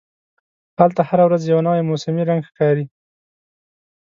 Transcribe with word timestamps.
هلته 0.79 1.01
هره 1.09 1.23
ورځ 1.27 1.41
یو 1.45 1.59
نوی 1.67 1.81
موسمي 1.89 2.23
رنګ 2.29 2.41
ښکاري. 2.49 2.85